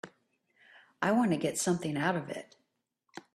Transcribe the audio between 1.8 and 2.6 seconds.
out of it.